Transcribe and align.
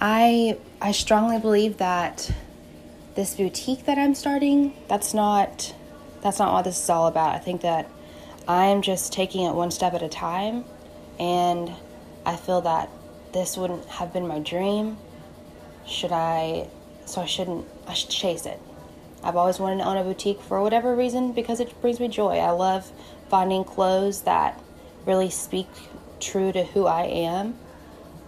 I 0.00 0.58
I 0.80 0.92
strongly 0.92 1.38
believe 1.38 1.76
that 1.76 2.32
this 3.16 3.34
boutique 3.34 3.84
that 3.84 3.98
I'm 3.98 4.14
starting, 4.14 4.74
that's 4.88 5.12
not 5.12 5.74
that's 6.22 6.38
not 6.38 6.52
what 6.52 6.62
this 6.64 6.82
is 6.82 6.88
all 6.88 7.06
about. 7.06 7.34
I 7.34 7.38
think 7.38 7.60
that 7.62 7.90
I'm 8.48 8.82
just 8.82 9.12
taking 9.12 9.44
it 9.46 9.52
one 9.52 9.70
step 9.70 9.92
at 9.94 10.02
a 10.02 10.08
time 10.08 10.64
and 11.18 11.70
I 12.24 12.36
feel 12.36 12.62
that 12.62 12.88
this 13.32 13.56
wouldn't 13.56 13.84
have 13.86 14.12
been 14.12 14.26
my 14.26 14.38
dream 14.38 14.96
should 15.86 16.12
I 16.12 16.68
so 17.04 17.20
I 17.20 17.26
shouldn't 17.26 17.66
I 17.86 17.92
should 17.92 18.10
chase 18.10 18.46
it. 18.46 18.58
I've 19.22 19.36
always 19.36 19.58
wanted 19.58 19.78
to 19.78 19.84
own 19.84 19.98
a 19.98 20.02
boutique 20.02 20.40
for 20.40 20.62
whatever 20.62 20.96
reason 20.96 21.32
because 21.32 21.60
it 21.60 21.78
brings 21.82 22.00
me 22.00 22.08
joy. 22.08 22.38
I 22.38 22.50
love 22.52 22.90
finding 23.28 23.64
clothes 23.64 24.22
that 24.22 24.58
really 25.04 25.28
speak 25.28 25.68
true 26.20 26.52
to 26.52 26.64
who 26.64 26.86
I 26.86 27.02
am. 27.02 27.58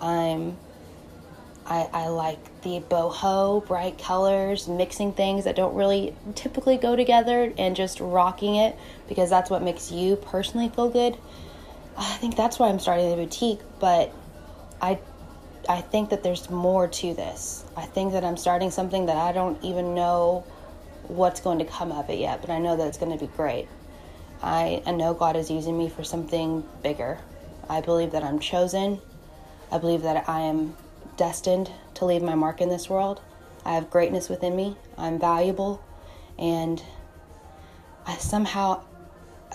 I'm 0.02 0.59
I, 1.66 1.89
I 1.93 2.08
like 2.08 2.62
the 2.62 2.80
boho, 2.80 3.66
bright 3.66 3.98
colors, 3.98 4.66
mixing 4.68 5.12
things 5.12 5.44
that 5.44 5.57
don't 5.57 5.75
really 5.75 6.14
typically 6.34 6.76
go 6.76 6.96
together 6.96 7.53
and 7.57 7.76
just 7.76 8.00
rocking 8.00 8.57
it 8.57 8.76
because 9.08 9.30
that's 9.30 9.48
what 9.48 9.62
makes 9.62 9.93
you 9.93 10.17
personally 10.17 10.68
feel 10.68 10.89
good. 10.89 11.17
I 11.96 12.14
think 12.14 12.36
that's 12.36 12.58
why 12.58 12.68
I'm 12.68 12.79
starting 12.79 13.11
the 13.11 13.17
boutique, 13.17 13.61
but 13.79 14.12
I 14.80 14.98
I 15.68 15.80
think 15.80 16.11
that 16.11 16.25
there's 16.25 16.50
more 16.50 16.89
to 16.89 17.14
this. 17.14 17.64
I 17.76 17.82
think 17.82 18.12
that 18.14 18.25
I'm 18.25 18.36
starting 18.36 18.72
something 18.72 19.06
that 19.06 19.17
I 19.17 19.31
don't 19.31 19.62
even 19.62 19.94
know 19.94 20.44
what's 21.06 21.40
going 21.40 21.61
to 21.61 21.64
come 21.64 21.92
of 21.92 22.11
it 22.11 22.18
yet, 22.18 22.40
but 22.40 22.50
I 22.50 22.58
know 22.58 22.76
that 22.76 22.89
it's 22.89 22.98
going 22.98 23.17
to 23.17 23.25
be 23.25 23.31
great. 23.36 23.68
I, 24.42 24.82
I 24.84 24.90
know 24.90 25.14
God 25.14 25.36
is 25.36 25.50
using 25.50 25.79
me 25.79 25.89
for 25.89 26.03
something 26.03 26.64
bigger. 26.82 27.18
I 27.68 27.81
believe 27.81 28.11
that 28.12 28.25
I'm 28.25 28.40
chosen. 28.40 29.00
I 29.70 29.79
believe 29.79 30.03
that 30.03 30.29
I 30.29 30.40
am 30.40 30.76
destined 31.16 31.71
to 31.94 32.05
leave 32.05 32.23
my 32.23 32.34
mark 32.34 32.61
in 32.61 32.69
this 32.69 32.89
world. 32.89 33.20
I 33.64 33.75
have 33.75 33.91
greatness 33.91 34.28
within 34.28 34.56
me. 34.56 34.77
I'm 34.97 35.19
valuable. 35.19 35.83
And 36.39 36.83
I 38.06 38.17
somehow, 38.17 38.83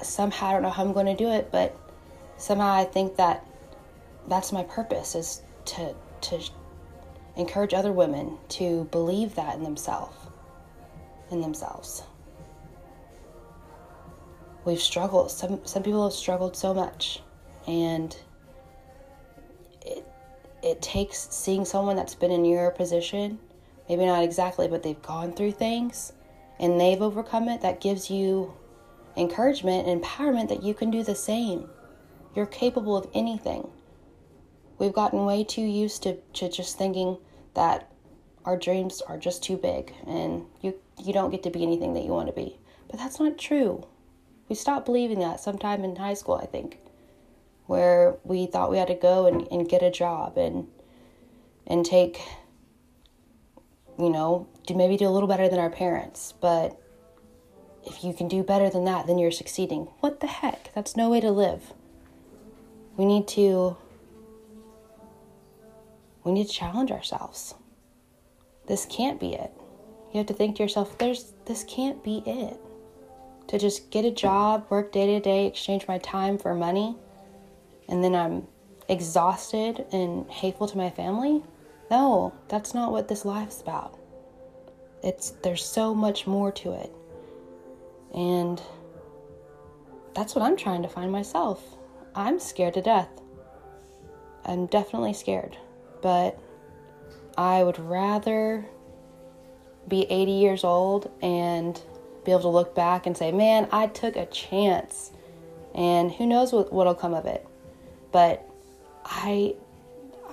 somehow, 0.01 0.47
I 0.47 0.51
don't 0.53 0.61
know 0.61 0.69
how 0.69 0.83
I'm 0.83 0.93
going 0.93 1.07
to 1.07 1.15
do 1.15 1.29
it, 1.29 1.49
but 1.51 1.75
somehow 2.37 2.71
I 2.71 2.85
think 2.85 3.17
that 3.17 3.45
that's 4.27 4.51
my 4.51 4.63
purpose 4.63 5.15
is 5.15 5.41
to, 5.65 5.93
to 6.21 6.39
encourage 7.35 7.73
other 7.73 7.91
women 7.91 8.37
to 8.49 8.85
believe 8.85 9.35
that 9.35 9.55
in 9.55 9.63
themselves. 9.63 10.15
In 11.31 11.41
themselves. 11.41 12.03
We've 14.65 14.81
struggled. 14.81 15.31
Some 15.31 15.65
some 15.65 15.83
people 15.83 16.03
have 16.03 16.13
struggled 16.13 16.57
so 16.57 16.73
much, 16.73 17.21
and 17.67 18.13
it 20.63 20.81
takes 20.81 21.27
seeing 21.31 21.65
someone 21.65 21.95
that's 21.95 22.15
been 22.15 22.31
in 22.31 22.45
your 22.45 22.71
position, 22.71 23.39
maybe 23.87 24.05
not 24.05 24.23
exactly, 24.23 24.67
but 24.67 24.83
they've 24.83 25.01
gone 25.01 25.33
through 25.33 25.51
things 25.51 26.13
and 26.59 26.79
they've 26.79 27.01
overcome 27.01 27.47
it, 27.49 27.61
that 27.61 27.81
gives 27.81 28.09
you 28.09 28.53
encouragement 29.15 29.87
and 29.87 30.01
empowerment 30.01 30.49
that 30.49 30.63
you 30.63 30.73
can 30.73 30.91
do 30.91 31.03
the 31.03 31.15
same. 31.15 31.69
You're 32.35 32.45
capable 32.45 32.97
of 32.97 33.07
anything. 33.13 33.69
We've 34.79 34.93
gotten 34.93 35.25
way 35.25 35.43
too 35.43 35.61
used 35.61 36.03
to, 36.03 36.17
to 36.33 36.49
just 36.49 36.77
thinking 36.77 37.17
that 37.53 37.91
our 38.45 38.57
dreams 38.57 39.01
are 39.01 39.17
just 39.17 39.43
too 39.43 39.57
big 39.57 39.93
and 40.05 40.45
you 40.61 40.75
you 41.03 41.13
don't 41.13 41.29
get 41.29 41.43
to 41.43 41.49
be 41.49 41.63
anything 41.63 41.93
that 41.93 42.03
you 42.03 42.11
want 42.11 42.27
to 42.27 42.33
be. 42.33 42.57
But 42.89 42.99
that's 42.99 43.19
not 43.19 43.37
true. 43.37 43.85
We 44.49 44.55
stopped 44.55 44.85
believing 44.85 45.19
that 45.19 45.39
sometime 45.39 45.83
in 45.83 45.95
high 45.95 46.13
school, 46.13 46.35
I 46.35 46.45
think 46.45 46.79
where 47.67 48.15
we 48.23 48.45
thought 48.45 48.71
we 48.71 48.77
had 48.77 48.87
to 48.87 48.95
go 48.95 49.27
and, 49.27 49.47
and 49.51 49.69
get 49.69 49.83
a 49.83 49.91
job 49.91 50.37
and 50.37 50.67
and 51.67 51.85
take 51.85 52.21
you 53.99 54.09
know 54.09 54.47
do 54.65 54.73
maybe 54.73 54.97
do 54.97 55.07
a 55.07 55.11
little 55.11 55.27
better 55.27 55.47
than 55.47 55.59
our 55.59 55.69
parents. 55.69 56.33
But 56.41 56.81
if 57.85 58.03
you 58.03 58.13
can 58.13 58.27
do 58.27 58.41
better 58.41 58.69
than 58.69 58.85
that 58.85 59.05
then 59.05 59.19
you're 59.19 59.31
succeeding. 59.31 59.89
What 59.99 60.21
the 60.21 60.27
heck? 60.27 60.73
That's 60.73 60.97
no 60.97 61.09
way 61.09 61.21
to 61.21 61.31
live. 61.31 61.73
We 62.95 63.05
need 63.05 63.27
to 63.29 63.77
we 66.23 66.31
need 66.31 66.47
to 66.47 66.53
challenge 66.53 66.91
ourselves. 66.91 67.53
This 68.67 68.85
can't 68.85 69.19
be 69.19 69.33
it. 69.33 69.51
You 70.11 70.17
have 70.17 70.27
to 70.27 70.33
think 70.33 70.55
to 70.55 70.63
yourself 70.63 70.97
there's 70.97 71.33
this 71.45 71.65
can't 71.65 72.01
be 72.01 72.23
it. 72.25 72.59
To 73.49 73.57
just 73.57 73.91
get 73.91 74.05
a 74.05 74.11
job 74.11 74.65
work 74.69 74.93
day 74.93 75.05
to 75.05 75.19
day 75.19 75.47
exchange 75.47 75.85
my 75.87 75.97
time 75.97 76.37
for 76.37 76.53
money 76.53 76.95
and 77.89 78.03
then 78.03 78.15
I'm 78.15 78.47
exhausted 78.89 79.85
and 79.91 80.29
hateful 80.29 80.67
to 80.67 80.77
my 80.77 80.89
family. 80.89 81.43
No, 81.89 82.33
that's 82.47 82.73
not 82.73 82.91
what 82.91 83.07
this 83.07 83.25
life's 83.25 83.61
about. 83.61 83.97
It's 85.03 85.31
there's 85.43 85.63
so 85.63 85.93
much 85.93 86.27
more 86.27 86.51
to 86.53 86.73
it. 86.73 86.91
And 88.13 88.61
that's 90.13 90.35
what 90.35 90.43
I'm 90.43 90.57
trying 90.57 90.81
to 90.83 90.89
find 90.89 91.11
myself. 91.11 91.63
I'm 92.15 92.39
scared 92.39 92.73
to 92.75 92.81
death. 92.81 93.09
I'm 94.45 94.65
definitely 94.67 95.13
scared, 95.13 95.57
but 96.01 96.39
I 97.37 97.63
would 97.63 97.77
rather 97.79 98.65
be 99.87 100.03
80 100.09 100.31
years 100.31 100.63
old 100.63 101.11
and 101.21 101.79
be 102.25 102.31
able 102.31 102.41
to 102.41 102.49
look 102.49 102.73
back 102.73 103.05
and 103.05 103.15
say, 103.15 103.31
man, 103.31 103.67
I 103.71 103.87
took 103.87 104.15
a 104.15 104.25
chance. 104.25 105.11
And 105.75 106.11
who 106.11 106.25
knows 106.25 106.51
what, 106.51 106.73
what'll 106.73 106.95
come 106.95 107.13
of 107.13 107.25
it 107.25 107.46
but 108.17 108.49
I 109.05 109.53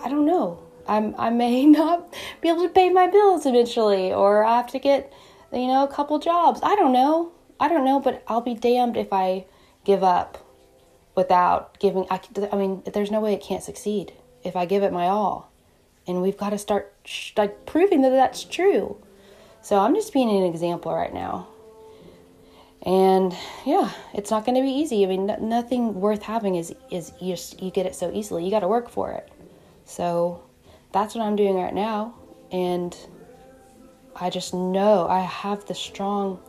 I 0.03 0.09
don't 0.09 0.25
know. 0.25 0.59
I'm 0.89 1.15
I 1.19 1.28
may 1.28 1.67
not 1.81 2.15
be 2.41 2.49
able 2.49 2.62
to 2.62 2.71
pay 2.71 2.89
my 2.89 3.09
bills 3.09 3.45
eventually 3.45 4.11
or 4.11 4.43
I 4.43 4.56
have 4.56 4.69
to 4.69 4.78
get 4.78 5.12
you 5.53 5.67
know 5.67 5.84
a 5.84 5.93
couple 5.93 6.19
jobs. 6.19 6.61
I 6.62 6.77
don't 6.77 6.95
know. 6.95 7.33
I 7.61 7.69
don't 7.69 7.84
know, 7.84 8.00
but 8.00 8.22
I'll 8.27 8.41
be 8.41 8.55
damned 8.55 8.97
if 8.97 9.12
I 9.12 9.45
give 9.84 10.03
up 10.03 10.39
without 11.15 11.78
giving 11.78 12.06
I, 12.09 12.21
I 12.50 12.56
mean 12.56 12.83
there's 12.91 13.11
no 13.11 13.21
way 13.21 13.34
it 13.34 13.43
can't 13.43 13.62
succeed 13.62 14.15
if 14.43 14.56
I 14.56 14.65
give 14.65 14.83
it 14.83 14.91
my 14.91 15.09
all. 15.09 15.53
And 16.06 16.22
we've 16.22 16.39
got 16.39 16.51
to 16.51 16.59
start 16.59 16.91
like 17.37 17.66
proving 17.66 18.01
that 18.01 18.11
that's 18.11 18.45
true. 18.45 18.97
So 19.61 19.78
I'm 19.78 19.95
just 19.95 20.15
being 20.15 20.31
an 20.31 20.45
example 20.45 20.95
right 20.95 21.12
now. 21.12 21.49
And 22.84 23.34
yeah, 23.65 23.91
it's 24.12 24.31
not 24.31 24.45
going 24.45 24.56
to 24.56 24.61
be 24.61 24.71
easy. 24.71 25.05
I 25.05 25.09
mean, 25.09 25.28
n- 25.28 25.49
nothing 25.49 26.00
worth 26.00 26.22
having 26.22 26.56
is 26.56 26.75
is 26.91 27.12
you 27.21 27.33
just 27.33 27.62
you 27.62 27.71
get 27.71 27.87
it 27.87 27.95
so 27.95 28.12
easily. 28.12 28.45
You 28.45 28.50
got 28.50 28.61
to 28.61 28.69
work 28.69 28.91
for 28.91 29.11
it. 29.12 29.31
So 29.87 30.43
that's 30.93 31.15
what 31.15 31.25
I'm 31.25 31.34
doing 31.34 31.56
right 31.56 31.75
now, 31.75 32.15
and 32.53 32.95
I 34.15 34.28
just 34.31 34.53
know 34.53 35.09
I 35.09 35.21
have 35.21 35.65
the 35.65 35.75
strong 35.75 36.41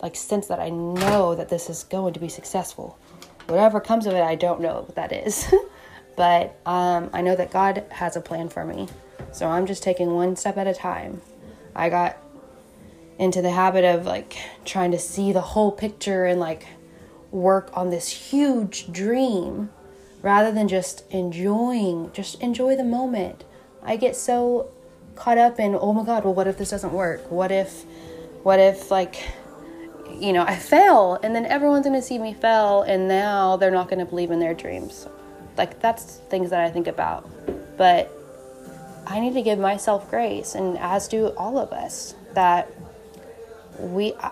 like 0.00 0.16
sense 0.16 0.46
that 0.46 0.60
I 0.60 0.70
know 0.70 1.34
that 1.34 1.48
this 1.48 1.68
is 1.68 1.84
going 1.84 2.14
to 2.14 2.20
be 2.20 2.28
successful. 2.28 2.98
Whatever 3.46 3.80
comes 3.80 4.06
of 4.06 4.14
it, 4.14 4.22
I 4.22 4.36
don't 4.36 4.60
know 4.60 4.82
what 4.86 4.94
that 4.94 5.12
is, 5.12 5.52
but 6.16 6.56
um, 6.64 7.10
I 7.12 7.22
know 7.22 7.34
that 7.34 7.50
God 7.50 7.84
has 7.90 8.16
a 8.16 8.20
plan 8.20 8.48
for 8.48 8.64
me. 8.64 8.88
So 9.32 9.46
I'm 9.48 9.66
just 9.66 9.82
taking 9.82 10.14
one 10.14 10.36
step 10.36 10.56
at 10.56 10.66
a 10.66 10.74
time. 10.74 11.20
I 11.74 11.88
got 11.88 12.16
into 13.20 13.42
the 13.42 13.50
habit 13.50 13.84
of 13.84 14.06
like 14.06 14.38
trying 14.64 14.90
to 14.90 14.98
see 14.98 15.30
the 15.30 15.42
whole 15.42 15.70
picture 15.70 16.24
and 16.24 16.40
like 16.40 16.66
work 17.30 17.70
on 17.74 17.90
this 17.90 18.08
huge 18.08 18.90
dream 18.90 19.68
rather 20.22 20.50
than 20.50 20.66
just 20.66 21.04
enjoying 21.10 22.10
just 22.14 22.40
enjoy 22.40 22.74
the 22.74 22.82
moment. 22.82 23.44
I 23.82 23.96
get 23.96 24.16
so 24.16 24.70
caught 25.16 25.36
up 25.36 25.60
in 25.60 25.76
oh 25.78 25.92
my 25.92 26.02
god 26.02 26.24
well 26.24 26.32
what 26.32 26.48
if 26.48 26.56
this 26.56 26.70
doesn't 26.70 26.94
work? 26.94 27.30
What 27.30 27.52
if 27.52 27.84
what 28.42 28.58
if 28.58 28.90
like 28.90 29.22
you 30.18 30.32
know 30.32 30.42
i 30.42 30.56
fail 30.56 31.18
and 31.22 31.36
then 31.36 31.44
everyone's 31.46 31.84
to 31.94 32.02
see 32.02 32.18
me 32.18 32.32
fail 32.32 32.82
and 32.82 33.06
now 33.06 33.56
they're 33.56 33.70
not 33.70 33.88
to 33.98 34.06
believe 34.06 34.30
in 34.30 34.40
their 34.40 34.54
dreams. 34.54 35.06
Like 35.58 35.78
that's 35.80 36.16
things 36.30 36.48
that 36.48 36.60
i 36.60 36.70
think 36.70 36.86
about. 36.86 37.28
But 37.76 38.10
i 39.06 39.20
need 39.20 39.34
to 39.34 39.42
give 39.42 39.58
myself 39.58 40.08
grace 40.08 40.54
and 40.54 40.78
as 40.78 41.06
do 41.06 41.34
all 41.36 41.58
of 41.58 41.70
us 41.70 42.14
that 42.32 42.72
we 43.80 44.14
uh, 44.14 44.30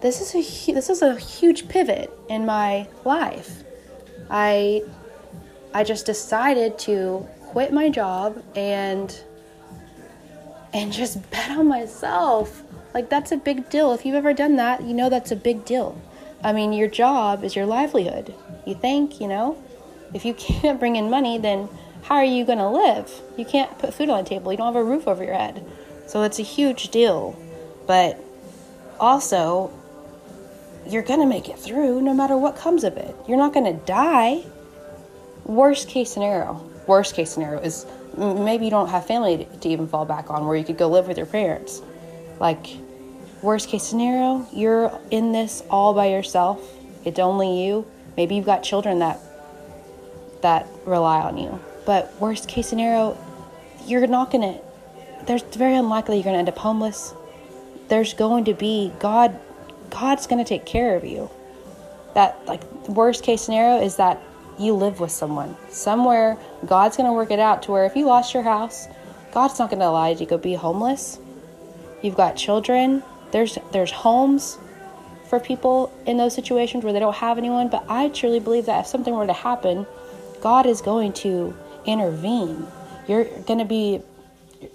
this 0.00 0.20
is 0.20 0.34
a 0.34 0.72
this 0.72 0.90
is 0.90 1.02
a 1.02 1.16
huge 1.16 1.68
pivot 1.68 2.10
in 2.28 2.46
my 2.46 2.88
life. 3.04 3.62
I 4.30 4.82
I 5.74 5.84
just 5.84 6.06
decided 6.06 6.78
to 6.80 7.26
quit 7.42 7.72
my 7.72 7.88
job 7.88 8.42
and 8.54 9.18
and 10.72 10.92
just 10.92 11.30
bet 11.30 11.50
on 11.50 11.68
myself. 11.68 12.62
Like 12.94 13.10
that's 13.10 13.32
a 13.32 13.36
big 13.36 13.68
deal. 13.68 13.92
If 13.92 14.06
you've 14.06 14.14
ever 14.14 14.32
done 14.32 14.56
that, 14.56 14.82
you 14.82 14.94
know 14.94 15.08
that's 15.08 15.30
a 15.30 15.36
big 15.36 15.64
deal. 15.64 16.00
I 16.42 16.52
mean, 16.52 16.72
your 16.72 16.88
job 16.88 17.44
is 17.44 17.56
your 17.56 17.66
livelihood. 17.66 18.34
You 18.66 18.74
think, 18.74 19.20
you 19.20 19.28
know, 19.28 19.62
if 20.14 20.24
you 20.24 20.34
can't 20.48 20.78
bring 20.78 20.96
in 20.96 21.10
money, 21.10 21.38
then 21.38 21.68
how 22.02 22.16
are 22.16 22.24
you 22.24 22.44
going 22.44 22.58
to 22.58 22.68
live? 22.68 23.10
You 23.36 23.44
can't 23.44 23.76
put 23.78 23.92
food 23.92 24.08
on 24.08 24.22
the 24.22 24.30
table. 24.30 24.52
You 24.52 24.58
don't 24.58 24.72
have 24.72 24.80
a 24.80 24.84
roof 24.84 25.08
over 25.08 25.24
your 25.24 25.34
head. 25.34 25.64
So 26.06 26.22
it's 26.22 26.38
a 26.38 26.42
huge 26.42 26.90
deal. 26.90 27.36
But 27.86 28.22
also, 29.00 29.72
you're 30.86 31.02
going 31.02 31.20
to 31.20 31.26
make 31.26 31.48
it 31.48 31.58
through 31.58 32.00
no 32.00 32.14
matter 32.14 32.36
what 32.36 32.56
comes 32.56 32.84
of 32.84 32.96
it. 32.96 33.14
You're 33.28 33.38
not 33.38 33.52
going 33.52 33.66
to 33.66 33.84
die. 33.84 34.44
Worst 35.44 35.88
case 35.88 36.10
scenario, 36.10 36.68
worst 36.86 37.14
case 37.14 37.30
scenario 37.30 37.60
is 37.60 37.86
maybe 38.16 38.64
you 38.64 38.70
don't 38.70 38.88
have 38.88 39.06
family 39.06 39.38
to, 39.38 39.44
to 39.44 39.68
even 39.68 39.86
fall 39.86 40.04
back 40.04 40.30
on 40.30 40.46
where 40.46 40.56
you 40.56 40.64
could 40.64 40.78
go 40.78 40.88
live 40.88 41.06
with 41.06 41.16
your 41.16 41.26
parents. 41.26 41.82
Like, 42.40 42.66
worst 43.42 43.68
case 43.68 43.84
scenario, 43.84 44.46
you're 44.52 44.98
in 45.10 45.32
this 45.32 45.62
all 45.70 45.94
by 45.94 46.06
yourself. 46.06 46.60
It's 47.04 47.18
only 47.18 47.64
you. 47.64 47.86
Maybe 48.16 48.34
you've 48.34 48.46
got 48.46 48.62
children 48.62 48.98
that 49.00 49.20
that 50.42 50.66
rely 50.84 51.20
on 51.20 51.38
you. 51.38 51.58
But 51.84 52.12
worst 52.20 52.48
case 52.48 52.68
scenario, 52.68 53.16
you're 53.86 54.06
not 54.06 54.30
gonna. 54.30 54.58
There's 55.26 55.42
very 55.42 55.76
unlikely 55.76 56.16
you're 56.16 56.24
gonna 56.24 56.38
end 56.38 56.48
up 56.48 56.58
homeless. 56.58 57.14
There's 57.88 58.14
going 58.14 58.44
to 58.46 58.54
be 58.54 58.92
God. 58.98 59.38
God's 59.90 60.26
gonna 60.26 60.44
take 60.44 60.66
care 60.66 60.96
of 60.96 61.04
you. 61.04 61.30
That 62.14 62.40
like 62.46 62.62
worst 62.88 63.22
case 63.22 63.42
scenario 63.42 63.82
is 63.82 63.96
that 63.96 64.20
you 64.58 64.74
live 64.74 65.00
with 65.00 65.10
someone 65.10 65.56
somewhere. 65.68 66.36
God's 66.66 66.96
gonna 66.96 67.12
work 67.12 67.30
it 67.30 67.38
out 67.38 67.62
to 67.64 67.72
where 67.72 67.84
if 67.84 67.94
you 67.94 68.06
lost 68.06 68.34
your 68.34 68.42
house, 68.42 68.88
God's 69.32 69.58
not 69.58 69.70
gonna 69.70 69.86
allow 69.86 70.08
you 70.08 70.16
to 70.16 70.26
go 70.26 70.38
be 70.38 70.54
homeless. 70.54 71.18
You've 72.02 72.16
got 72.16 72.36
children. 72.36 73.02
There's 73.30 73.58
there's 73.72 73.90
homes 73.90 74.58
for 75.28 75.40
people 75.40 75.92
in 76.06 76.16
those 76.16 76.34
situations 76.34 76.84
where 76.84 76.92
they 76.92 77.00
don't 77.00 77.16
have 77.16 77.38
anyone. 77.38 77.68
But 77.68 77.84
I 77.88 78.08
truly 78.08 78.40
believe 78.40 78.66
that 78.66 78.80
if 78.80 78.86
something 78.86 79.14
were 79.14 79.26
to 79.26 79.32
happen, 79.32 79.86
God 80.40 80.66
is 80.66 80.80
going 80.80 81.12
to 81.14 81.54
intervene. 81.84 82.66
You're 83.08 83.24
going 83.24 83.58
to 83.58 83.64
be 83.64 84.02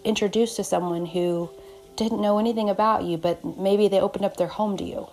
introduced 0.04 0.56
to 0.58 0.64
someone 0.64 1.06
who 1.06 1.50
didn't 1.96 2.22
know 2.22 2.40
anything 2.40 2.70
about 2.70 3.04
you, 3.04 3.18
but 3.18 3.44
maybe 3.58 3.88
they 3.88 4.00
opened 4.00 4.26
up 4.26 4.38
their 4.38 4.48
home 4.48 4.78
to 4.78 4.84
you 4.84 5.08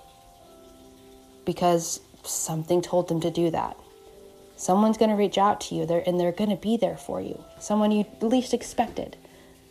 because 1.45 2.01
something 2.25 2.83
told 2.83 3.09
them 3.09 3.21
to 3.21 3.31
do 3.31 3.51
that. 3.51 3.77
Someone's 4.57 4.99
going 4.99 5.11
to 5.11 5.17
reach 5.17 5.39
out 5.39 5.61
to 5.63 5.75
you 5.75 5.87
there 5.87 6.03
and 6.07 6.19
they're 6.19 6.33
going 6.33 6.51
to 6.51 6.57
be 6.57 6.77
there 6.77 6.97
for 6.97 7.21
you. 7.21 7.43
Someone 7.59 7.93
you 7.93 8.05
least 8.21 8.53
expected. 8.53 9.17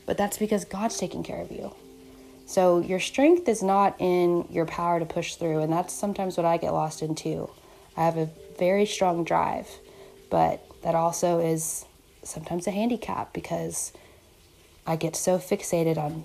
But 0.06 0.18
that's 0.18 0.38
because 0.38 0.64
God's 0.64 0.98
taking 0.98 1.24
care 1.24 1.42
of 1.42 1.52
you. 1.52 1.76
So 2.48 2.80
your 2.80 3.02
strength 3.02 3.50
is 3.50 3.62
not 3.62 3.98
in 4.00 4.48
your 4.50 4.66
power 4.66 5.00
to 5.00 5.06
push 5.06 5.36
through, 5.36 5.60
and 5.60 5.72
that's 5.72 5.94
sometimes 5.94 6.38
what 6.38 6.46
I 6.46 6.56
get 6.56 6.72
lost 6.72 7.02
in 7.02 7.14
too. 7.14 7.50
I 7.98 8.06
have 8.06 8.16
a 8.16 8.30
very 8.58 8.86
strong 8.86 9.26
drive, 9.26 9.68
but 10.30 10.66
that 10.82 10.96
also 10.96 11.40
is 11.40 11.84
sometimes 12.24 12.66
a 12.66 12.72
handicap 12.72 13.34
because 13.34 13.92
I 14.86 14.96
get 14.96 15.18
so 15.18 15.38
fixated 15.38 15.98
on 15.98 16.24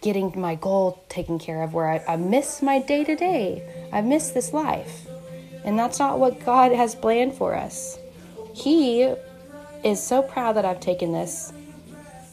getting 0.00 0.32
my 0.38 0.54
goal 0.54 1.02
taken 1.08 1.38
care 1.38 1.62
of 1.62 1.74
where 1.74 1.88
I, 1.88 2.04
I 2.06 2.16
miss 2.16 2.62
my 2.62 2.78
day 2.78 3.04
to 3.04 3.16
day. 3.16 3.88
I 3.92 4.00
miss 4.00 4.30
this 4.30 4.52
life. 4.52 5.06
And 5.64 5.78
that's 5.78 5.98
not 5.98 6.18
what 6.18 6.44
God 6.44 6.72
has 6.72 6.94
planned 6.94 7.34
for 7.34 7.54
us. 7.54 7.98
He 8.54 9.02
is 9.82 10.02
so 10.02 10.22
proud 10.22 10.56
that 10.56 10.64
I've 10.64 10.80
taken 10.80 11.12
this 11.12 11.52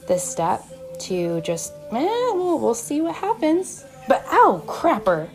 this 0.08 0.24
step 0.24 0.62
to 1.00 1.40
just, 1.42 1.74
man, 1.92 2.06
we'll, 2.36 2.60
we'll 2.60 2.74
see 2.74 3.02
what 3.02 3.16
happens. 3.16 3.86
But 4.08 4.24
ow, 4.28 4.62
crapper. 4.68 5.30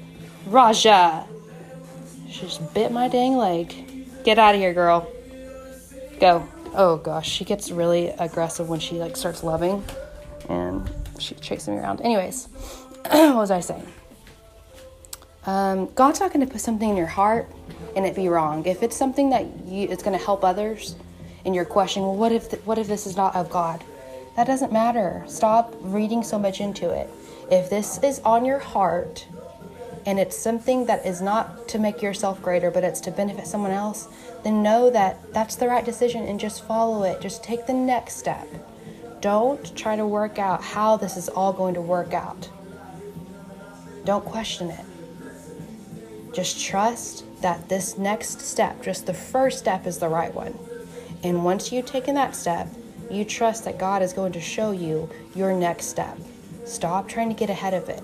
Raja. 0.46 1.26
She 2.28 2.42
just 2.42 2.74
bit 2.74 2.92
my 2.92 3.08
dang 3.08 3.36
leg. 3.36 3.74
Get 4.24 4.38
out 4.38 4.54
of 4.54 4.60
here, 4.60 4.74
girl. 4.74 5.10
Go. 6.20 6.46
Oh 6.74 6.98
gosh, 6.98 7.28
she 7.28 7.44
gets 7.44 7.70
really 7.70 8.08
aggressive 8.08 8.68
when 8.68 8.78
she 8.78 8.96
like 8.96 9.16
starts 9.16 9.42
loving 9.42 9.82
and 10.48 10.90
she's 11.18 11.40
chasing 11.40 11.76
me 11.76 11.80
around. 11.80 12.00
Anyways, 12.00 12.46
what 13.10 13.36
was 13.36 13.50
I 13.50 13.60
saying? 13.60 13.86
Um, 15.46 15.86
God's 15.94 16.20
not 16.20 16.32
going 16.32 16.46
to 16.46 16.52
put 16.52 16.60
something 16.60 16.90
in 16.90 16.96
your 16.96 17.06
heart 17.06 17.48
and 17.96 18.04
it 18.04 18.14
be 18.14 18.28
wrong. 18.28 18.66
If 18.66 18.82
it's 18.82 18.96
something 18.96 19.30
that 19.30 19.46
you, 19.66 19.88
it's 19.88 20.02
going 20.02 20.18
to 20.18 20.24
help 20.24 20.44
others, 20.44 20.94
and 21.44 21.54
you're 21.54 21.64
questioning, 21.64 22.06
well, 22.06 22.16
what 22.16 22.32
if 22.32 22.50
th- 22.50 22.62
what 22.64 22.78
if 22.78 22.86
this 22.86 23.06
is 23.06 23.16
not 23.16 23.34
of 23.34 23.48
God? 23.50 23.82
That 24.36 24.46
doesn't 24.46 24.72
matter. 24.72 25.24
Stop 25.26 25.74
reading 25.80 26.22
so 26.22 26.38
much 26.38 26.60
into 26.60 26.90
it. 26.90 27.08
If 27.50 27.70
this 27.70 27.98
is 28.02 28.20
on 28.20 28.44
your 28.44 28.58
heart 28.58 29.26
and 30.06 30.18
it's 30.18 30.36
something 30.36 30.86
that 30.86 31.04
is 31.06 31.20
not 31.20 31.66
to 31.68 31.78
make 31.78 32.02
yourself 32.02 32.42
greater, 32.42 32.70
but 32.70 32.84
it's 32.84 33.00
to 33.00 33.10
benefit 33.10 33.46
someone 33.46 33.70
else, 33.70 34.08
then 34.44 34.62
know 34.62 34.90
that 34.90 35.32
that's 35.32 35.56
the 35.56 35.66
right 35.66 35.84
decision 35.84 36.24
and 36.24 36.38
just 36.38 36.64
follow 36.64 37.02
it. 37.02 37.20
Just 37.20 37.42
take 37.42 37.66
the 37.66 37.72
next 37.72 38.16
step. 38.16 38.46
Don't 39.20 39.76
try 39.76 39.96
to 39.96 40.06
work 40.06 40.38
out 40.38 40.62
how 40.62 40.96
this 40.96 41.16
is 41.16 41.28
all 41.28 41.52
going 41.52 41.74
to 41.74 41.80
work 41.80 42.14
out. 42.14 42.48
Don't 44.04 44.24
question 44.24 44.70
it. 44.70 44.84
Just 46.32 46.64
trust 46.64 47.24
that 47.42 47.68
this 47.68 47.98
next 47.98 48.40
step, 48.40 48.82
just 48.82 49.06
the 49.06 49.14
first 49.14 49.58
step, 49.58 49.86
is 49.86 49.98
the 49.98 50.08
right 50.08 50.32
one. 50.32 50.56
And 51.22 51.44
once 51.44 51.72
you've 51.72 51.86
taken 51.86 52.14
that 52.14 52.36
step, 52.36 52.68
you 53.10 53.24
trust 53.24 53.64
that 53.64 53.78
God 53.78 54.02
is 54.02 54.12
going 54.12 54.32
to 54.32 54.40
show 54.40 54.70
you 54.70 55.08
your 55.34 55.52
next 55.52 55.86
step. 55.86 56.18
Stop 56.64 57.08
trying 57.08 57.28
to 57.28 57.34
get 57.34 57.50
ahead 57.50 57.74
of 57.74 57.88
it. 57.88 58.02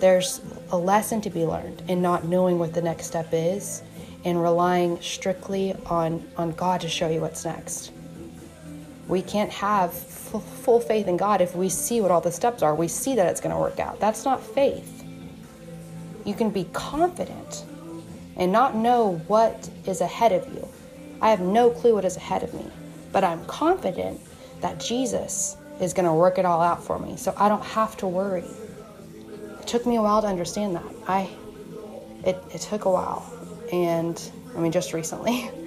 There's 0.00 0.40
a 0.70 0.76
lesson 0.76 1.20
to 1.22 1.30
be 1.30 1.44
learned 1.44 1.82
in 1.88 2.00
not 2.00 2.24
knowing 2.24 2.58
what 2.58 2.72
the 2.72 2.82
next 2.82 3.06
step 3.06 3.28
is 3.32 3.82
and 4.24 4.40
relying 4.40 5.00
strictly 5.00 5.74
on, 5.86 6.26
on 6.36 6.52
God 6.52 6.80
to 6.82 6.88
show 6.88 7.08
you 7.08 7.20
what's 7.20 7.44
next. 7.44 7.92
We 9.12 9.22
can't 9.22 9.52
have 9.52 9.92
full, 9.92 10.80
faith 10.80 11.06
in 11.06 11.16
God 11.16 11.40
if 11.40 11.54
we 11.54 11.68
see 11.68 12.00
what 12.00 12.10
all 12.10 12.20
the 12.20 12.32
steps 12.32 12.62
are. 12.62 12.74
We 12.74 12.88
see 12.88 13.14
that 13.14 13.26
it's 13.26 13.40
going 13.40 13.54
to 13.54 13.60
work 13.60 13.78
out. 13.78 14.00
That's 14.00 14.24
not 14.24 14.42
faith. 14.42 15.04
You 16.24 16.34
can 16.34 16.50
be 16.50 16.64
confident 16.72 17.64
and 18.36 18.50
not 18.50 18.74
know 18.74 19.22
what 19.28 19.70
is 19.86 20.00
ahead 20.00 20.32
of 20.32 20.52
you. 20.52 20.66
I 21.20 21.30
have 21.30 21.40
no 21.40 21.70
clue 21.70 21.94
what 21.94 22.04
is 22.04 22.16
ahead 22.16 22.42
of 22.42 22.52
me 22.54 22.66
but 23.12 23.22
I'm 23.22 23.44
confident 23.44 24.20
that 24.60 24.80
Jesus 24.80 25.56
is 25.80 25.92
going 25.92 26.06
to 26.06 26.12
work 26.12 26.38
it 26.38 26.44
all 26.44 26.60
out 26.60 26.82
for 26.82 26.98
me. 26.98 27.16
So 27.16 27.34
I 27.36 27.48
don't 27.48 27.64
have 27.64 27.96
to 27.98 28.06
worry. 28.06 28.44
It 29.60 29.66
took 29.66 29.86
me 29.86 29.96
a 29.96 30.02
while 30.02 30.22
to 30.22 30.28
understand 30.28 30.74
that. 30.76 30.84
I 31.06 31.28
it, 32.24 32.42
it 32.54 32.60
took 32.60 32.84
a 32.86 32.90
while. 32.90 33.30
And 33.72 34.20
I 34.56 34.60
mean 34.60 34.72
just 34.72 34.92
recently. 34.92 35.50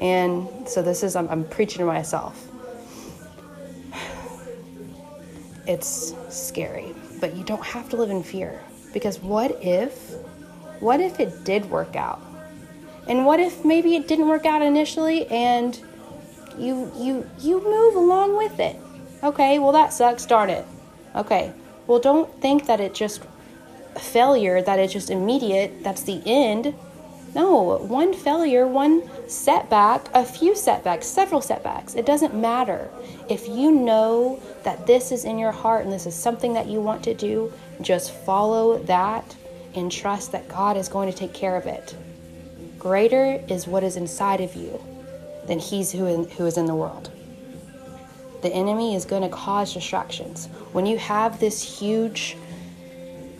And 0.00 0.68
so 0.68 0.82
this 0.82 1.04
is 1.04 1.14
I'm, 1.14 1.28
I'm 1.28 1.44
preaching 1.44 1.78
to 1.78 1.84
myself. 1.84 2.48
It's 5.66 6.14
scary, 6.28 6.94
but 7.20 7.34
you 7.36 7.44
don't 7.44 7.64
have 7.64 7.88
to 7.90 7.96
live 7.96 8.10
in 8.10 8.22
fear 8.22 8.60
because 8.92 9.18
what 9.20 9.62
if 9.62 10.12
what 10.80 11.00
if 11.00 11.20
it 11.20 11.44
did 11.44 11.70
work 11.70 11.96
out? 11.96 12.20
And 13.06 13.24
what 13.24 13.40
if 13.40 13.64
maybe 13.64 13.96
it 13.96 14.08
didn't 14.08 14.28
work 14.28 14.46
out 14.46 14.62
initially 14.62 15.26
and 15.28 15.78
you 16.58 16.92
you 16.96 17.28
you 17.40 17.62
move 17.62 17.94
along 17.96 18.36
with 18.36 18.60
it. 18.60 18.76
Okay, 19.22 19.58
well 19.58 19.72
that 19.72 19.92
sucks, 19.92 20.26
darn 20.26 20.50
it. 20.50 20.66
Okay. 21.14 21.52
Well 21.86 21.98
don't 21.98 22.30
think 22.40 22.66
that 22.66 22.80
it 22.80 22.94
just 22.94 23.22
failure, 23.98 24.60
that 24.62 24.78
it's 24.78 24.92
just 24.92 25.10
immediate, 25.10 25.82
that's 25.82 26.02
the 26.02 26.22
end. 26.26 26.74
No, 27.34 27.78
one 27.78 28.14
failure, 28.14 28.66
one 28.66 29.02
setback, 29.28 30.08
a 30.14 30.24
few 30.24 30.54
setbacks, 30.54 31.06
several 31.06 31.40
setbacks. 31.40 31.94
It 31.96 32.06
doesn't 32.06 32.34
matter. 32.34 32.88
If 33.28 33.48
you 33.48 33.72
know 33.72 34.40
that 34.62 34.86
this 34.86 35.10
is 35.10 35.24
in 35.24 35.38
your 35.38 35.50
heart 35.50 35.82
and 35.84 35.92
this 35.92 36.06
is 36.06 36.14
something 36.14 36.54
that 36.54 36.68
you 36.68 36.80
want 36.80 37.02
to 37.04 37.14
do, 37.14 37.52
just 37.80 38.12
follow 38.12 38.78
that 38.84 39.34
and 39.74 39.90
trust 39.90 40.30
that 40.30 40.48
God 40.48 40.76
is 40.76 40.88
going 40.88 41.10
to 41.10 41.16
take 41.16 41.34
care 41.34 41.56
of 41.56 41.66
it. 41.66 41.96
Greater 42.78 43.42
is 43.48 43.66
what 43.66 43.82
is 43.82 43.96
inside 43.96 44.40
of 44.40 44.54
you 44.54 44.80
than 45.48 45.58
he's 45.58 45.90
who, 45.90 46.06
in, 46.06 46.28
who 46.30 46.46
is 46.46 46.56
in 46.56 46.66
the 46.66 46.74
world. 46.74 47.10
The 48.42 48.50
enemy 48.50 48.94
is 48.94 49.04
going 49.04 49.22
to 49.22 49.28
cause 49.28 49.74
distractions. 49.74 50.46
When 50.72 50.86
you 50.86 50.98
have 50.98 51.40
this 51.40 51.62
huge 51.62 52.36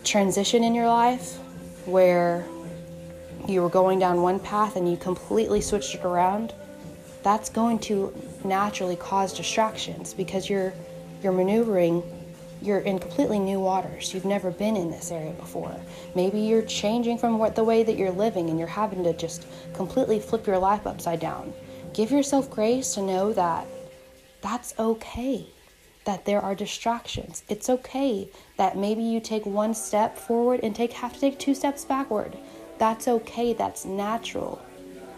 transition 0.03 0.63
in 0.63 0.75
your 0.75 0.87
life 0.87 1.37
where 1.85 2.45
you 3.47 3.61
were 3.61 3.69
going 3.69 3.99
down 3.99 4.21
one 4.21 4.39
path 4.39 4.75
and 4.75 4.89
you 4.89 4.97
completely 4.97 5.61
switched 5.61 5.95
it 5.95 6.03
around, 6.05 6.53
that's 7.23 7.49
going 7.49 7.79
to 7.79 8.13
naturally 8.43 8.95
cause 8.95 9.33
distractions 9.33 10.13
because 10.13 10.49
you're 10.49 10.73
you're 11.23 11.33
maneuvering 11.33 12.03
you're 12.61 12.79
in 12.79 12.97
completely 12.97 13.37
new 13.37 13.59
waters. 13.59 14.13
You've 14.13 14.25
never 14.25 14.49
been 14.49 14.75
in 14.75 14.89
this 14.89 15.11
area 15.11 15.33
before. 15.33 15.75
Maybe 16.15 16.39
you're 16.39 16.63
changing 16.63 17.17
from 17.17 17.37
what 17.37 17.55
the 17.55 17.63
way 17.63 17.83
that 17.83 17.97
you're 17.97 18.11
living 18.11 18.49
and 18.49 18.57
you're 18.57 18.67
having 18.67 19.03
to 19.03 19.13
just 19.13 19.45
completely 19.73 20.19
flip 20.19 20.47
your 20.47 20.57
life 20.57 20.87
upside 20.87 21.19
down 21.19 21.53
give 21.95 22.11
yourself 22.11 22.51
grace 22.51 22.93
to 22.93 23.01
know 23.01 23.31
that 23.31 23.65
that's 24.41 24.77
okay, 24.77 25.47
that 26.03 26.25
there 26.25 26.41
are 26.41 26.53
distractions. 26.53 27.41
It's 27.47 27.69
okay 27.69 28.27
that 28.57 28.77
maybe 28.77 29.01
you 29.01 29.21
take 29.21 29.45
one 29.45 29.73
step 29.73 30.17
forward 30.17 30.59
and 30.61 30.75
take 30.75 30.91
have 30.91 31.13
to 31.13 31.19
take 31.19 31.39
two 31.39 31.55
steps 31.55 31.85
backward. 31.85 32.37
That's 32.77 33.07
okay, 33.07 33.53
that's 33.53 33.85
natural. 33.85 34.61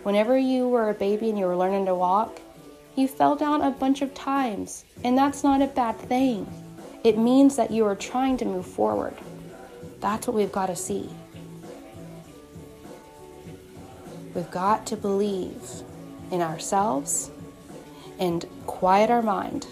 Whenever 0.04 0.38
you 0.38 0.68
were 0.68 0.90
a 0.90 0.94
baby 0.94 1.30
and 1.30 1.38
you 1.38 1.46
were 1.46 1.58
learning 1.58 1.86
to 1.88 1.96
walk, 1.96 2.40
you 2.96 3.08
fell 3.08 3.36
down 3.36 3.62
a 3.62 3.72
bunch 3.72 4.02
of 4.02 4.14
times, 4.14 4.86
and 5.04 5.18
that's 5.18 5.44
not 5.44 5.62
a 5.62 5.68
bad 5.68 5.98
thing. 5.98 6.48
It 7.04 7.18
means 7.18 7.56
that 7.56 7.72
you 7.72 7.86
are 7.86 7.96
trying 7.96 8.38
to 8.38 8.46
move 8.46 8.66
forward. 8.66 9.14
That's 10.00 10.28
what 10.28 10.36
we've 10.36 10.52
got 10.52 10.68
to 10.68 10.76
see. 10.76 11.10
We've 14.34 14.50
got 14.52 14.86
to 14.88 14.98
believe 14.98 15.62
in 16.32 16.42
ourselves 16.42 17.32
and 18.20 18.46
quiet 18.66 19.10
our 19.10 19.22
mind. 19.22 19.68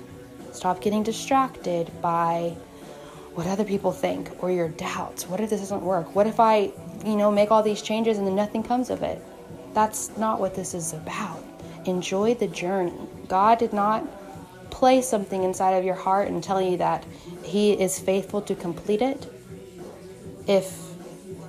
Stop 0.54 0.82
getting 0.82 1.04
distracted 1.04 1.92
by 2.02 2.56
what 3.34 3.48
other 3.48 3.66
people 3.66 3.92
think 3.92 4.32
or 4.42 4.50
your 4.50 4.70
doubts. 4.70 5.28
What 5.28 5.40
if 5.40 5.50
this 5.50 5.60
doesn't 5.60 5.82
work? 5.82 6.16
What 6.16 6.26
if 6.26 6.40
I, 6.40 6.72
you 7.06 7.16
know, 7.16 7.32
make 7.32 7.52
all 7.52 7.64
these 7.64 7.82
changes 7.82 8.18
and 8.18 8.26
then 8.26 8.36
nothing 8.36 8.64
comes 8.64 8.90
of 8.90 9.04
it? 9.04 9.22
That's 9.74 10.16
not 10.18 10.40
what 10.40 10.56
this 10.56 10.74
is 10.74 10.94
about. 10.94 11.44
Enjoy 11.86 12.34
the 12.34 12.48
journey. 12.48 12.94
God 13.28 13.60
did 13.60 13.74
not 13.74 14.04
place 14.72 15.08
something 15.08 15.44
inside 15.44 15.72
of 15.72 15.86
your 15.86 15.96
heart 15.96 16.28
and 16.28 16.44
tell 16.44 16.62
you 16.62 16.78
that 16.78 17.06
He 17.44 17.74
is 17.74 18.00
faithful 18.00 18.42
to 18.44 18.56
complete 18.56 19.02
it. 19.02 19.32
If 20.48 20.78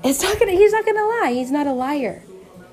it's 0.04 0.22
not 0.22 0.38
gonna, 0.38 0.52
He's 0.52 0.72
not 0.72 0.84
gonna 0.84 1.06
lie. 1.06 1.32
He's 1.34 1.50
not 1.50 1.66
a 1.66 1.72
liar. 1.72 2.22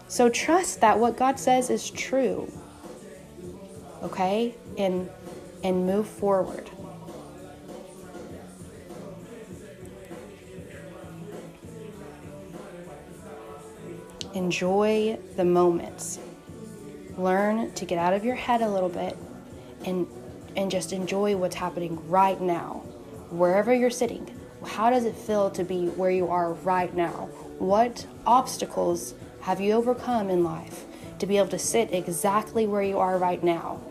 So 0.08 0.30
trust 0.30 0.82
that 0.82 1.00
what 1.00 1.18
God 1.18 1.40
says 1.40 1.70
is 1.70 1.90
true. 1.90 2.52
Okay? 4.04 4.56
And 4.78 5.10
and 5.64 5.88
move 5.88 6.08
forward. 6.08 6.70
Enjoy 14.34 15.18
the 15.36 15.46
moments. 15.46 16.20
Learn 17.18 17.72
to 17.74 17.86
get 17.86 18.00
out 18.00 18.14
of 18.14 18.26
your 18.26 18.36
head 18.36 18.62
a 18.62 18.70
little 18.70 18.90
bit 18.90 19.16
and 19.86 20.08
and 20.56 20.70
just 20.70 20.94
enjoy 20.94 21.36
what's 21.36 21.56
happening 21.56 21.98
right 22.10 22.40
now. 22.40 22.84
Wherever 23.30 23.74
you're 23.74 23.90
sitting, 23.90 24.30
how 24.66 24.90
does 24.90 25.06
it 25.06 25.16
feel 25.16 25.50
to 25.52 25.64
be 25.64 25.88
where 25.88 26.12
you 26.12 26.28
are 26.28 26.54
right 26.54 26.94
now? 26.96 27.30
What 27.60 28.06
obstacles 28.26 29.14
have 29.42 29.60
you 29.60 29.74
overcome 29.74 30.30
in 30.30 30.44
life 30.44 30.86
to 31.20 31.26
be 31.26 31.38
able 31.38 31.50
to 31.50 31.60
sit 31.60 31.94
exactly 31.94 32.68
where 32.68 32.84
you 32.84 33.00
are 33.00 33.18
right 33.18 33.44
now? 33.44 33.82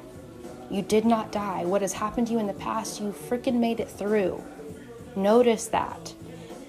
You 0.71 0.83
did 0.83 1.05
not 1.05 1.33
die. 1.33 1.65
What 1.65 1.83
has 1.83 1.93
happened 1.93 2.29
to 2.29 2.33
you 2.33 2.39
in 2.39 2.47
the 2.47 2.55
past, 2.55 3.01
you 3.01 3.13
freaking 3.29 3.61
made 3.61 3.81
it 3.81 3.91
through. 3.91 4.43
Notice 5.17 5.67
that. 5.69 6.15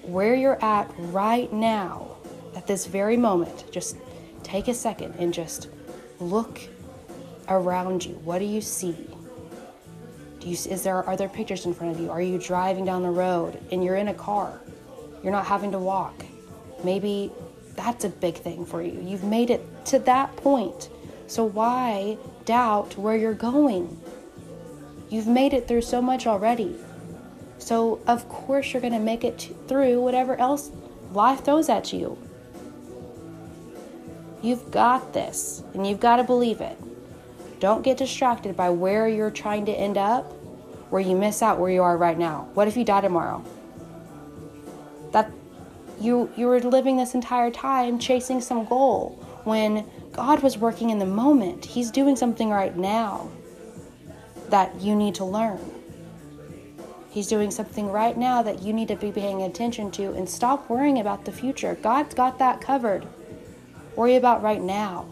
Where 0.02 0.34
you're 0.34 0.62
at 0.62 0.92
right 0.98 1.50
now, 1.52 2.13
at 2.56 2.66
this 2.66 2.86
very 2.86 3.16
moment, 3.16 3.70
just 3.72 3.96
take 4.42 4.68
a 4.68 4.74
second 4.74 5.14
and 5.18 5.32
just 5.32 5.68
look 6.20 6.60
around 7.48 8.04
you. 8.04 8.14
What 8.24 8.38
do 8.38 8.44
you 8.44 8.60
see? 8.60 8.96
Do 10.40 10.48
you, 10.48 10.52
is 10.54 10.82
there 10.82 11.02
are 11.04 11.16
there 11.16 11.28
pictures 11.28 11.66
in 11.66 11.74
front 11.74 11.94
of 11.94 12.00
you? 12.00 12.10
Are 12.10 12.20
you 12.20 12.38
driving 12.38 12.84
down 12.84 13.02
the 13.02 13.10
road 13.10 13.60
and 13.72 13.84
you're 13.84 13.96
in 13.96 14.08
a 14.08 14.14
car? 14.14 14.60
You're 15.22 15.32
not 15.32 15.46
having 15.46 15.72
to 15.72 15.78
walk. 15.78 16.24
Maybe 16.82 17.32
that's 17.74 18.04
a 18.04 18.08
big 18.08 18.36
thing 18.36 18.64
for 18.64 18.82
you. 18.82 19.00
You've 19.00 19.24
made 19.24 19.50
it 19.50 19.64
to 19.86 19.98
that 20.00 20.36
point. 20.36 20.90
So 21.26 21.44
why 21.44 22.18
doubt 22.44 22.96
where 22.98 23.16
you're 23.16 23.32
going? 23.32 23.98
You've 25.08 25.26
made 25.26 25.54
it 25.54 25.66
through 25.66 25.82
so 25.82 26.02
much 26.02 26.26
already. 26.26 26.76
So 27.58 28.00
of 28.06 28.28
course 28.28 28.72
you're 28.72 28.82
going 28.82 28.92
to 28.92 28.98
make 28.98 29.24
it 29.24 29.54
through 29.66 30.02
whatever 30.02 30.36
else 30.36 30.70
life 31.12 31.44
throws 31.44 31.68
at 31.68 31.92
you. 31.92 32.18
You've 34.44 34.70
got 34.70 35.14
this, 35.14 35.62
and 35.72 35.86
you've 35.86 36.00
got 36.00 36.16
to 36.16 36.22
believe 36.22 36.60
it. 36.60 36.78
Don't 37.60 37.82
get 37.82 37.96
distracted 37.96 38.54
by 38.54 38.68
where 38.68 39.08
you're 39.08 39.30
trying 39.30 39.64
to 39.64 39.72
end 39.72 39.96
up, 39.96 40.30
where 40.90 41.00
you 41.00 41.16
miss 41.16 41.40
out 41.40 41.58
where 41.58 41.70
you 41.70 41.82
are 41.82 41.96
right 41.96 42.18
now. 42.18 42.46
What 42.52 42.68
if 42.68 42.76
you 42.76 42.84
die 42.84 43.00
tomorrow? 43.00 43.42
That 45.12 45.30
you 45.98 46.30
you 46.36 46.46
were 46.46 46.60
living 46.60 46.98
this 46.98 47.14
entire 47.14 47.50
time 47.50 47.98
chasing 47.98 48.42
some 48.42 48.66
goal 48.66 49.18
when 49.44 49.86
God 50.12 50.42
was 50.42 50.58
working 50.58 50.90
in 50.90 50.98
the 50.98 51.06
moment. 51.06 51.64
He's 51.64 51.90
doing 51.90 52.14
something 52.14 52.50
right 52.50 52.76
now 52.76 53.30
that 54.50 54.78
you 54.78 54.94
need 54.94 55.14
to 55.14 55.24
learn. 55.24 55.58
He's 57.08 57.28
doing 57.28 57.50
something 57.50 57.90
right 57.90 58.18
now 58.18 58.42
that 58.42 58.60
you 58.60 58.74
need 58.74 58.88
to 58.88 58.96
be 58.96 59.10
paying 59.10 59.40
attention 59.40 59.90
to 59.92 60.12
and 60.12 60.28
stop 60.28 60.68
worrying 60.68 61.00
about 61.00 61.24
the 61.24 61.32
future. 61.32 61.78
God's 61.80 62.14
got 62.14 62.38
that 62.40 62.60
covered. 62.60 63.06
Worry 63.96 64.16
about 64.16 64.42
right 64.42 64.60
now. 64.60 65.06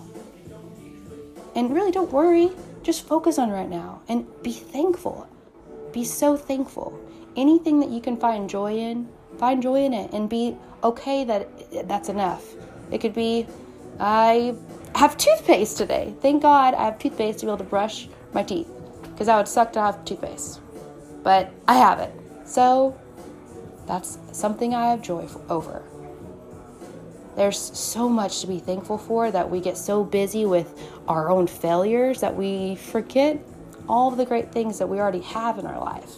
And 1.54 1.74
really 1.74 1.92
don't 1.92 2.10
worry, 2.10 2.50
just 2.82 3.06
focus 3.06 3.38
on 3.38 3.50
right 3.50 3.68
now 3.68 4.02
and 4.08 4.26
be 4.42 4.52
thankful. 4.52 5.28
Be 5.92 6.04
so 6.04 6.36
thankful. 6.36 6.98
Anything 7.36 7.80
that 7.80 7.90
you 7.90 8.00
can 8.00 8.16
find 8.16 8.48
joy 8.48 8.76
in, 8.76 9.08
find 9.38 9.62
joy 9.62 9.84
in 9.84 9.92
it 9.92 10.12
and 10.12 10.28
be 10.28 10.56
okay 10.82 11.24
that 11.24 11.88
that's 11.88 12.08
enough. 12.08 12.44
It 12.90 13.00
could 13.00 13.14
be, 13.14 13.46
I 14.00 14.54
have 14.94 15.16
toothpaste 15.16 15.76
today. 15.76 16.14
Thank 16.20 16.42
God 16.42 16.74
I 16.74 16.84
have 16.84 16.98
toothpaste 16.98 17.40
to 17.40 17.46
be 17.46 17.50
able 17.50 17.58
to 17.58 17.64
brush 17.64 18.08
my 18.32 18.42
teeth 18.42 18.68
because 19.02 19.28
I 19.28 19.36
would 19.36 19.48
suck 19.48 19.72
to 19.74 19.80
have 19.80 20.04
toothpaste. 20.04 20.60
But 21.22 21.52
I 21.68 21.74
have 21.76 22.00
it. 22.00 22.12
So 22.44 22.98
that's 23.86 24.18
something 24.32 24.74
I 24.74 24.90
have 24.90 25.02
joy 25.02 25.28
over. 25.48 25.82
There's 27.36 27.58
so 27.58 28.08
much 28.08 28.40
to 28.40 28.46
be 28.46 28.58
thankful 28.58 28.98
for 28.98 29.30
that 29.30 29.50
we 29.50 29.60
get 29.60 29.76
so 29.78 30.04
busy 30.04 30.44
with 30.44 30.78
our 31.08 31.30
own 31.30 31.46
failures 31.46 32.20
that 32.20 32.36
we 32.36 32.76
forget 32.76 33.42
all 33.88 34.10
of 34.12 34.18
the 34.18 34.26
great 34.26 34.52
things 34.52 34.78
that 34.78 34.86
we 34.86 34.98
already 34.98 35.20
have 35.20 35.58
in 35.58 35.66
our 35.66 35.80
life. 35.80 36.16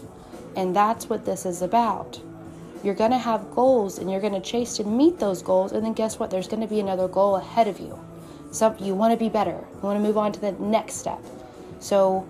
And 0.56 0.75
that's 0.75 1.09
what 1.09 1.25
this 1.25 1.47
is 1.47 1.62
about. 1.62 2.21
You're 2.83 2.94
going 2.94 3.12
to 3.12 3.18
have 3.18 3.54
goals 3.54 3.99
and 3.99 4.11
you're 4.11 4.21
going 4.21 4.35
to 4.35 4.40
chase 4.40 4.76
to 4.76 4.85
meet 4.85 5.18
those 5.18 5.42
goals. 5.42 5.73
And 5.73 5.85
then 5.85 5.94
guess 5.94 6.18
what? 6.18 6.30
There's 6.30 6.49
going 6.49 6.62
to 6.62 6.68
be 6.68 6.80
another 6.80 7.09
goal 7.09 7.37
ahead 7.37 7.68
of 7.68 7.78
you. 7.78 7.99
So 8.50 8.76
you 8.78 8.94
want 8.94 9.12
to 9.12 9.16
be 9.16 9.28
better. 9.28 9.50
You 9.75 9.80
want 9.80 9.97
to 9.97 10.02
move 10.02 10.18
on 10.18 10.33
to 10.33 10.40
the 10.40 10.52
next 10.52 10.94
step. 10.94 11.21
So 11.80 12.26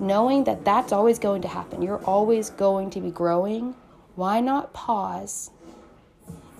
knowing 0.00 0.44
that 0.44 0.64
that's 0.64 0.92
always 0.92 1.18
going 1.18 1.42
to 1.42 1.48
happen, 1.48 1.82
you're 1.82 2.02
always 2.04 2.50
going 2.50 2.90
to 2.90 3.00
be 3.00 3.10
growing. 3.10 3.74
Why 4.14 4.40
not 4.40 4.72
pause 4.72 5.50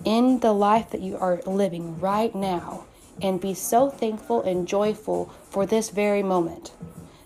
in 0.05 0.39
the 0.39 0.53
life 0.53 0.89
that 0.91 1.01
you 1.01 1.17
are 1.17 1.41
living 1.45 1.99
right 1.99 2.33
now 2.33 2.85
and 3.21 3.41
be 3.41 3.53
so 3.53 3.89
thankful 3.89 4.41
and 4.43 4.67
joyful 4.67 5.33
for 5.49 5.65
this 5.65 5.89
very 5.89 6.23
moment. 6.23 6.71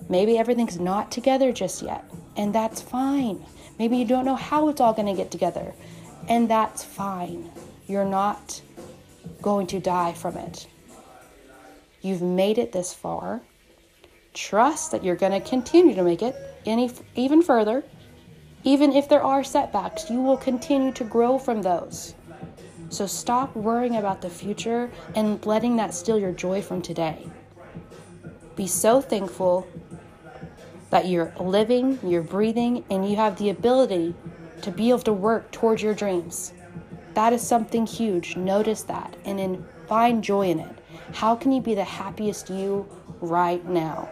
Maybe 0.10 0.38
everything's 0.38 0.80
not 0.80 1.12
together 1.12 1.52
just 1.54 1.82
yet, 1.82 2.04
and 2.36 2.54
that's 2.54 2.82
fine. 2.82 3.46
Maybe 3.80 3.98
you 3.98 4.06
don't 4.06 4.26
know 4.26 4.36
how 4.36 4.70
it's 4.70 4.82
all 4.82 4.94
going 4.94 5.08
to 5.08 5.14
get 5.14 5.32
together, 5.32 5.74
and 6.28 6.50
that's 6.50 6.84
fine. 6.84 7.52
You're 7.88 8.06
not 8.06 8.62
going 9.42 9.68
to 9.68 9.80
die 9.80 10.14
from 10.14 10.38
it. 10.38 10.68
You've 12.02 12.22
made 12.22 12.58
it 12.58 12.72
this 12.72 12.94
far. 12.94 13.42
Trust 14.34 14.92
that 14.92 15.04
you're 15.04 15.16
going 15.16 15.32
to 15.32 15.48
continue 15.48 15.96
to 15.96 16.04
make 16.04 16.22
it 16.22 16.36
any 16.66 16.92
even 17.16 17.42
further. 17.42 17.84
Even 18.64 18.94
if 18.94 19.10
there 19.10 19.24
are 19.24 19.44
setbacks, 19.44 20.10
you 20.10 20.22
will 20.22 20.38
continue 20.38 20.92
to 20.94 21.04
grow 21.04 21.38
from 21.38 21.62
those. 21.62 22.14
So 22.94 23.08
stop 23.08 23.56
worrying 23.56 23.96
about 23.96 24.22
the 24.22 24.30
future 24.30 24.92
and 25.16 25.44
letting 25.48 25.78
that 25.78 25.96
steal 25.96 26.20
your 26.20 26.32
joy 26.32 26.62
from 26.62 26.80
today. 26.80 27.28
Be 28.56 28.68
so 28.68 29.02
thankful 29.02 29.68
that 30.92 31.08
you're 31.08 31.34
living, 31.40 31.98
you're 32.04 32.22
breathing, 32.22 32.86
and 32.92 33.10
you 33.10 33.16
have 33.16 33.40
the 33.40 33.50
ability 33.50 34.14
to 34.62 34.70
be 34.70 34.90
able 34.90 35.00
to 35.00 35.12
work 35.12 35.52
towards 35.52 35.82
your 35.82 35.96
dreams. 35.96 36.54
That 37.16 37.34
is 37.34 37.42
something 37.42 37.88
huge. 37.88 38.38
Notice 38.38 38.84
that 38.84 39.18
and 39.26 39.40
then 39.40 39.66
find 39.88 40.24
joy 40.24 40.50
in 40.50 40.60
it. 40.60 40.78
How 41.14 41.36
can 41.36 41.52
you 41.52 41.62
be 41.62 41.74
the 41.74 41.84
happiest 41.84 42.52
you 42.52 42.88
right 43.22 43.66
now? 43.68 44.08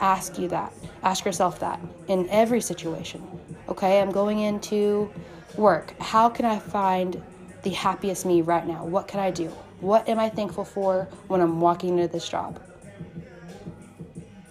Ask 0.00 0.38
you 0.38 0.48
that. 0.48 0.72
Ask 1.02 1.26
yourself 1.26 1.60
that 1.60 1.80
in 2.08 2.30
every 2.30 2.62
situation. 2.62 3.22
Okay, 3.68 4.00
I'm 4.00 4.10
going 4.10 4.38
into 4.38 5.12
work. 5.58 5.92
How 6.00 6.30
can 6.30 6.46
I 6.46 6.58
find 6.58 7.22
the 7.64 7.70
happiest 7.70 8.24
me 8.24 8.42
right 8.42 8.66
now? 8.66 8.84
What 8.84 9.08
can 9.08 9.20
I 9.20 9.30
do? 9.30 9.48
What 9.80 10.08
am 10.08 10.18
I 10.18 10.28
thankful 10.28 10.64
for 10.64 11.08
when 11.26 11.40
I'm 11.40 11.60
walking 11.60 11.98
into 11.98 12.12
this 12.12 12.28
job? 12.28 12.60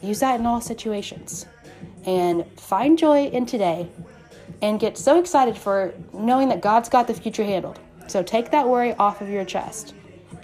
Use 0.01 0.20
that 0.20 0.39
in 0.39 0.46
all 0.46 0.60
situations 0.60 1.46
and 2.05 2.46
find 2.60 2.98
joy 2.98 3.27
in 3.27 3.46
today 3.46 3.88
and 4.62 4.79
get 4.79 4.98
so 4.98 5.20
excited 5.20 5.58
for 5.58 5.93
knowing 6.12 6.50
that 6.50 6.62
God's 6.62 6.89
got 6.89 7.08
the 7.08 7.13
future 7.13 7.43
handled. 7.43 7.79
So 8.08 8.22
take 8.22 8.51
that 8.51 8.67
worry 8.67 8.93
off 8.96 9.22
of 9.22 9.29
your 9.29 9.46
chest 9.46 9.93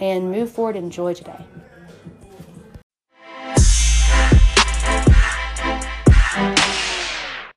and 0.00 0.30
move 0.30 0.50
forward 0.50 0.76
in 0.76 0.90
joy 0.90 1.14
today. 1.14 1.44